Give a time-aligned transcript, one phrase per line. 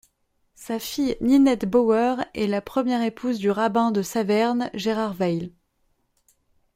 [0.55, 5.51] Sa fille Ninette Bauer est la première épouse du rabbin de Saverne, Gérard Weil.